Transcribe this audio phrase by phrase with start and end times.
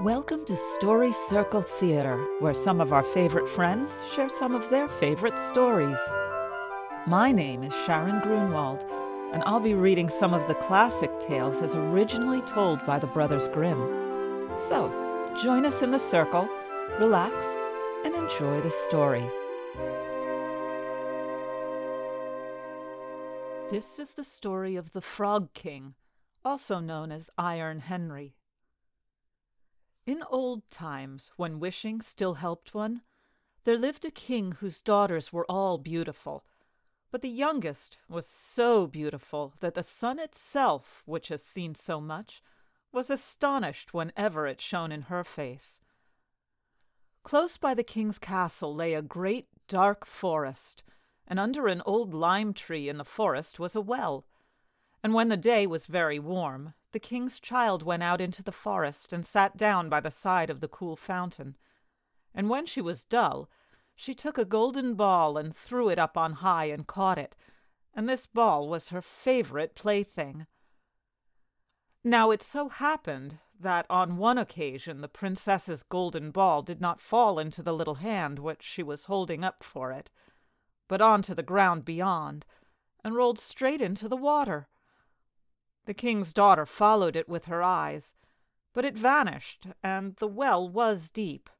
[0.00, 4.88] Welcome to Story Circle Theater, where some of our favorite friends share some of their
[4.88, 6.00] favorite stories.
[7.06, 8.84] My name is Sharon Grunwald,
[9.32, 13.46] and I'll be reading some of the classic tales as originally told by the Brothers
[13.46, 13.78] Grimm.
[14.68, 14.90] So,
[15.40, 16.48] join us in the circle,
[16.98, 17.32] relax,
[18.04, 19.24] and enjoy the story.
[23.70, 25.94] This is the story of the Frog King,
[26.44, 28.34] also known as Iron Henry.
[30.06, 33.02] In old times, when wishing still helped one,
[33.64, 36.44] there lived a king whose daughters were all beautiful.
[37.10, 42.42] But the youngest was so beautiful that the sun itself, which has seen so much,
[42.92, 45.80] was astonished whenever it shone in her face.
[47.22, 50.82] Close by the king's castle lay a great dark forest,
[51.26, 54.26] and under an old lime tree in the forest was a well.
[55.04, 59.12] And when the day was very warm, the king's child went out into the forest
[59.12, 61.58] and sat down by the side of the cool fountain.
[62.34, 63.50] And when she was dull,
[63.94, 67.36] she took a golden ball and threw it up on high and caught it,
[67.92, 70.46] and this ball was her favorite plaything.
[72.02, 77.38] Now it so happened that on one occasion the princess's golden ball did not fall
[77.38, 80.10] into the little hand which she was holding up for it,
[80.88, 82.46] but on to the ground beyond,
[83.04, 84.66] and rolled straight into the water.
[85.86, 88.14] The king's daughter followed it with her eyes,
[88.72, 91.50] but it vanished, and the well was deep,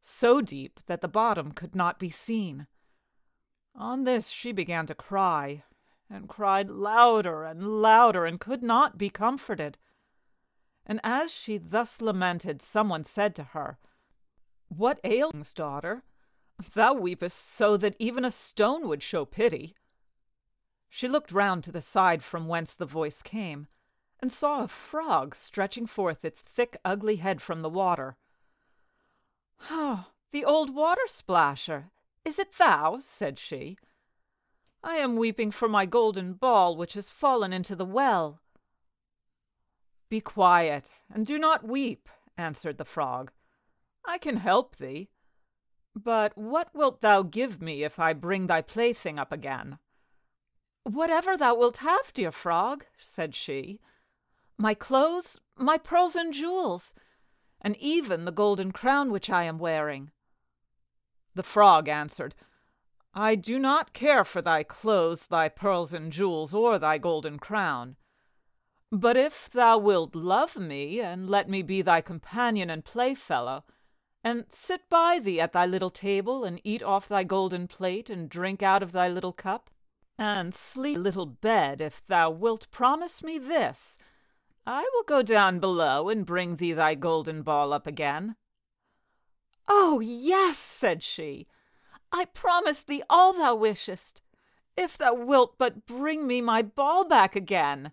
[0.00, 2.66] so deep that the bottom could not be seen.
[3.74, 5.64] On this she began to cry,
[6.08, 9.76] and cried louder and louder, and could not be comforted.
[10.86, 13.78] And as she thus lamented, someone said to her,
[14.68, 16.04] What ails, daughter?
[16.74, 19.74] Thou weepest so that even a stone would show pity.
[20.96, 23.66] She looked round to the side from whence the voice came,
[24.18, 28.16] and saw a frog stretching forth its thick, ugly head from the water.
[29.70, 31.90] Oh, the old water splasher!
[32.24, 33.00] Is it thou?
[33.02, 33.76] said she.
[34.82, 38.40] I am weeping for my golden ball which has fallen into the well.
[40.08, 42.08] Be quiet, and do not weep,
[42.38, 43.32] answered the frog.
[44.06, 45.10] I can help thee.
[45.94, 49.78] But what wilt thou give me if I bring thy plaything up again?
[50.86, 53.80] Whatever thou wilt have, dear frog, said she.
[54.56, 56.94] My clothes, my pearls and jewels,
[57.60, 60.12] and even the golden crown which I am wearing.
[61.34, 62.36] The frog answered,
[63.12, 67.96] I do not care for thy clothes, thy pearls and jewels, or thy golden crown.
[68.92, 73.64] But if thou wilt love me, and let me be thy companion and playfellow,
[74.22, 78.30] and sit by thee at thy little table, and eat off thy golden plate, and
[78.30, 79.68] drink out of thy little cup,
[80.18, 83.98] and sleep a little bed, if thou wilt promise me this,
[84.66, 88.36] I will go down below and bring thee thy golden ball up again.
[89.68, 91.46] Oh, yes, said she,
[92.12, 94.22] I promise thee all thou wishest,
[94.76, 97.92] if thou wilt but bring me my ball back again.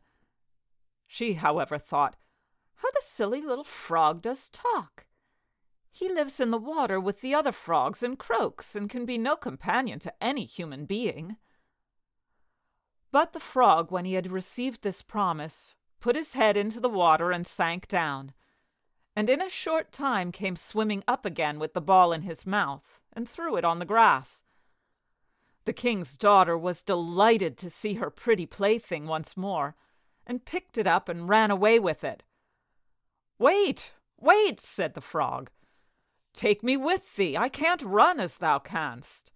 [1.07, 2.16] She, however, thought,
[2.75, 5.05] How the silly little frog does talk!
[5.91, 9.35] He lives in the water with the other frogs and croaks, and can be no
[9.35, 11.38] companion to any human being.
[13.13, 17.31] But the frog, when he had received this promise, put his head into the water
[17.31, 18.34] and sank down,
[19.16, 23.00] and in a short time came swimming up again with the ball in his mouth,
[23.13, 24.41] and threw it on the grass.
[25.66, 29.75] The king's daughter was delighted to see her pretty plaything once more,
[30.25, 32.23] and picked it up and ran away with it.
[33.38, 35.52] Wait, wait, said the frog.
[36.34, 37.38] Take me with thee.
[37.38, 39.31] I can't run as thou canst.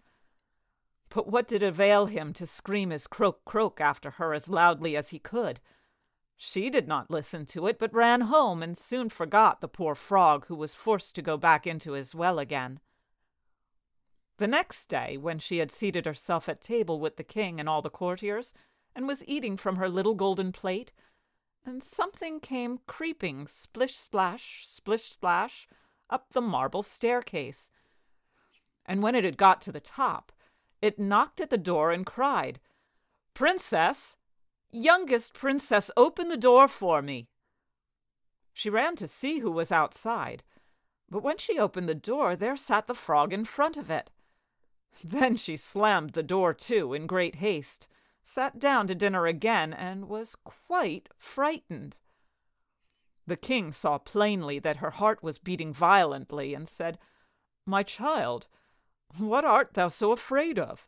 [1.10, 5.10] But what did avail him to scream his croak croak after her as loudly as
[5.10, 5.60] he could?
[6.36, 10.46] She did not listen to it, but ran home and soon forgot the poor frog
[10.46, 12.78] who was forced to go back into his well again.
[14.36, 17.82] The next day, when she had seated herself at table with the king and all
[17.82, 18.54] the courtiers,
[18.94, 20.92] and was eating from her little golden plate,
[21.64, 25.66] and something came creeping splish splash, splish splash,
[26.08, 27.72] up the marble staircase.
[28.86, 30.30] And when it had got to the top,
[30.80, 32.60] it knocked at the door and cried,
[33.34, 34.16] Princess!
[34.70, 37.28] Youngest princess, open the door for me.
[38.52, 40.42] She ran to see who was outside,
[41.10, 44.10] but when she opened the door, there sat the frog in front of it.
[45.02, 47.88] Then she slammed the door to in great haste,
[48.22, 51.96] sat down to dinner again, and was quite frightened.
[53.26, 56.98] The king saw plainly that her heart was beating violently, and said,
[57.64, 58.48] My child,
[59.16, 60.86] what art thou so afraid of?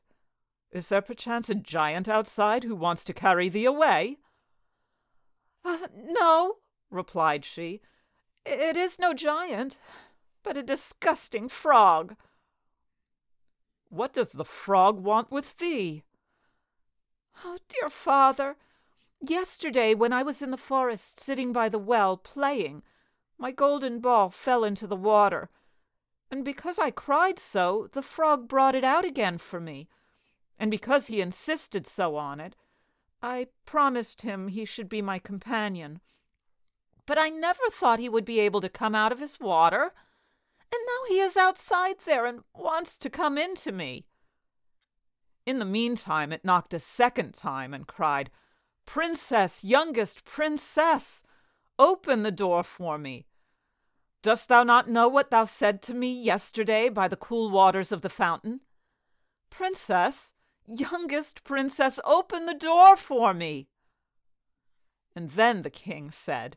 [0.70, 4.18] Is there perchance a giant outside who wants to carry thee away?
[5.64, 6.56] Uh, no,
[6.90, 7.80] replied she.
[8.46, 9.78] It is no giant,
[10.42, 12.16] but a disgusting frog.
[13.88, 16.04] What does the frog want with thee?
[17.44, 18.56] Oh, dear father,
[19.20, 22.82] yesterday when I was in the forest sitting by the well playing,
[23.36, 25.50] my golden ball fell into the water,
[26.30, 29.88] and because I cried so, the frog brought it out again for me,
[30.58, 32.54] and because he insisted so on it,
[33.22, 36.00] I promised him he should be my companion.
[37.06, 39.92] But I never thought he would be able to come out of his water,
[40.72, 44.06] and now he is outside there and wants to come into me.
[45.44, 48.30] In the meantime, it knocked a second time and cried,
[48.86, 51.22] Princess, youngest princess,
[51.78, 53.26] open the door for me.
[54.22, 58.02] Dost thou not know what thou said to me yesterday by the cool waters of
[58.02, 58.60] the fountain?
[59.48, 60.34] Princess,
[60.66, 63.68] youngest princess, open the door for me.
[65.16, 66.56] And then the king said,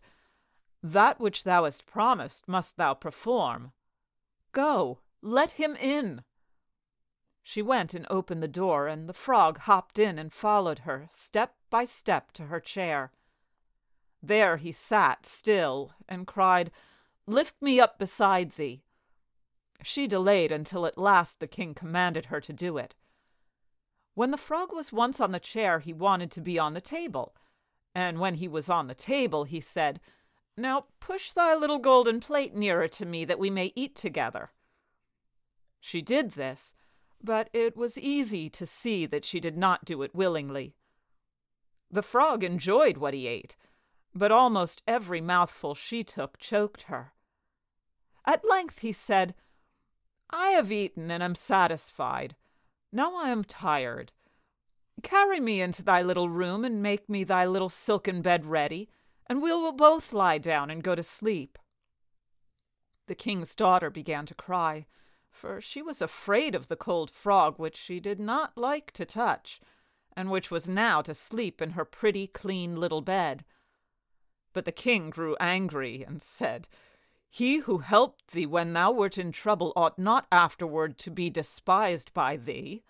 [0.81, 3.71] That which thou hast promised must thou perform.
[4.51, 6.24] Go, let him in.
[7.42, 11.56] She went and opened the door, and the frog hopped in and followed her, step
[11.69, 13.12] by step, to her chair.
[14.21, 16.71] There he sat still and cried,
[17.25, 18.84] Lift me up beside thee.
[19.81, 22.96] She delayed until at last the king commanded her to do it.
[24.14, 27.36] When the frog was once on the chair, he wanted to be on the table.
[27.96, 30.00] And when he was on the table, he said,
[30.58, 34.52] Now push thy little golden plate nearer to me that we may eat together.
[35.80, 36.75] She did this,
[37.22, 40.75] but it was easy to see that she did not do it willingly.
[41.90, 43.56] The frog enjoyed what he ate,
[44.15, 47.13] but almost every mouthful she took choked her.
[48.25, 49.36] At length he said,
[50.30, 52.36] I have eaten and am satisfied.
[52.92, 54.12] Now I am tired.
[55.01, 58.89] Carry me into thy little room and make me thy little silken bed ready,
[59.27, 61.57] and we will both lie down and go to sleep.
[63.07, 64.86] The king's daughter began to cry,
[65.30, 69.60] for she was afraid of the cold frog which she did not like to touch,
[70.15, 73.44] and which was now to sleep in her pretty, clean little bed.
[74.54, 76.68] But the king grew angry and said,
[77.30, 82.14] He who helped thee when thou wert in trouble ought not afterward to be despised
[82.14, 82.84] by thee.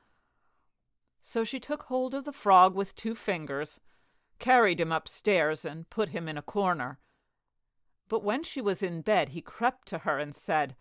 [1.22, 3.80] So she took hold of the frog with two fingers,
[4.40, 7.00] carried him upstairs, and put him in a corner.
[8.10, 10.76] But when she was in bed, he crept to her and said,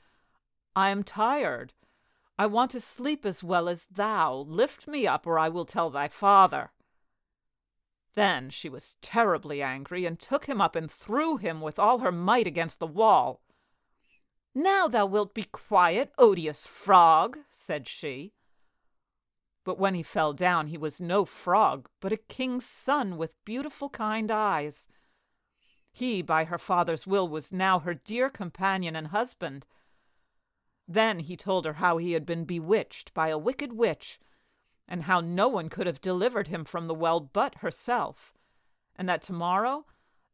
[0.75, 1.75] I am tired.
[2.38, 4.35] I want to sleep as well as thou.
[4.49, 6.73] Lift me up, or I will tell thy father.
[8.14, 12.12] Then she was terribly angry, and took him up and threw him with all her
[12.12, 13.41] might against the wall.
[14.55, 18.35] Now thou wilt be quiet, odious frog, said she.
[19.64, 23.88] But when he fell down, he was no frog, but a king's son with beautiful,
[23.88, 24.88] kind eyes.
[25.93, 29.67] He, by her father's will, was now her dear companion and husband.
[30.88, 34.19] Then he told her how he had been bewitched by a wicked witch
[34.88, 38.32] and how no one could have delivered him from the well but herself,
[38.96, 39.87] and that tomorrow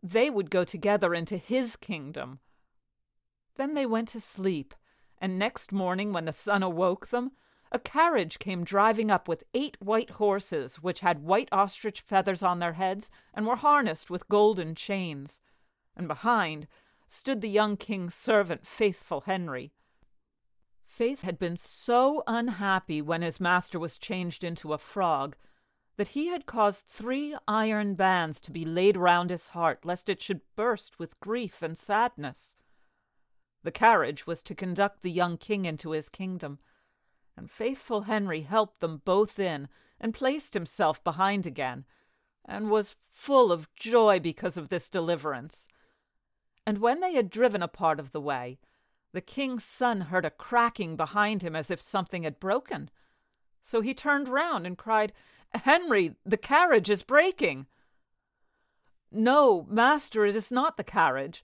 [0.03, 2.41] they would go together into his kingdom.
[3.57, 4.75] Then they went to sleep,
[5.19, 7.33] and next morning, when the sun awoke them,
[7.71, 12.61] a carriage came driving up with eight white horses, which had white ostrich feathers on
[12.61, 15.41] their heads and were harnessed with golden chains.
[15.97, 16.67] And behind
[17.09, 19.73] stood the young king's servant, faithful Henry.
[20.99, 25.37] Faith had been so unhappy when his master was changed into a frog
[25.97, 30.21] that he had caused three iron bands to be laid round his heart lest it
[30.21, 32.57] should burst with grief and sadness.
[33.63, 36.59] The carriage was to conduct the young king into his kingdom,
[37.37, 39.69] and faithful Henry helped them both in
[40.01, 41.85] and placed himself behind again,
[42.45, 45.69] and was full of joy because of this deliverance.
[46.67, 48.59] And when they had driven a part of the way,
[49.13, 52.91] the king's son heard a cracking behind him as if something had broken.
[53.63, 55.13] So he turned round and cried,
[55.55, 57.67] Henry, the carriage is breaking.
[59.11, 61.43] No, master, it is not the carriage.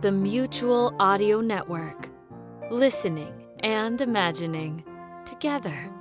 [0.00, 2.08] The Mutual Audio Network.
[2.70, 4.84] Listening and imagining
[5.26, 5.92] together.